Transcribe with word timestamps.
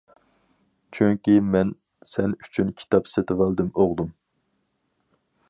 چۈنكى 0.97 1.35
مەن 1.55 1.73
سەن 2.13 2.33
ئۈچۈن 2.39 2.73
كىتاب 2.81 3.13
سېتىۋالدىم، 3.13 3.71
ئوغلۇم. 3.79 4.11